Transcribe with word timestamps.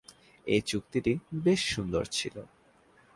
এ 0.47 0.57
চুক্তিটি 0.65 1.13
বেশ 1.43 1.61
সুন্দর 1.75 2.03
ছিল। 2.11 2.35